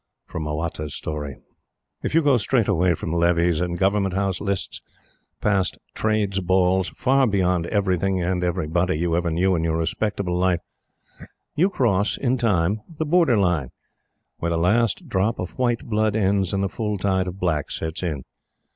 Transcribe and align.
Oatta's 0.33 0.95
Story. 0.95 1.35
If 2.01 2.15
you 2.15 2.23
go 2.23 2.37
straight 2.37 2.67
away 2.67 2.95
from 2.95 3.13
Levees 3.13 3.61
and 3.61 3.77
Government 3.77 4.15
House 4.15 4.41
Lists, 4.41 4.81
past 5.41 5.77
Trades' 5.93 6.39
Balls 6.39 6.89
far 6.89 7.27
beyond 7.27 7.67
everything 7.67 8.19
and 8.19 8.43
everybody 8.43 8.97
you 8.97 9.15
ever 9.15 9.29
knew 9.29 9.55
in 9.55 9.63
your 9.63 9.77
respectable 9.77 10.35
life 10.35 10.61
you 11.55 11.69
cross, 11.69 12.17
in 12.17 12.39
time, 12.39 12.81
the 12.97 13.05
Border 13.05 13.37
line 13.37 13.69
where 14.39 14.49
the 14.49 14.57
last 14.57 15.07
drop 15.07 15.37
of 15.37 15.59
White 15.59 15.83
blood 15.85 16.15
ends 16.15 16.51
and 16.51 16.63
the 16.63 16.67
full 16.67 16.97
tide 16.97 17.27
of 17.27 17.39
Black 17.39 17.69
sets 17.69 18.01
in. 18.01 18.23